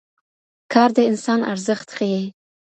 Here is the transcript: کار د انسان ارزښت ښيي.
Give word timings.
کار 0.73 0.89
د 0.97 0.99
انسان 1.11 1.39
ارزښت 1.51 1.87
ښيي. 1.97 2.23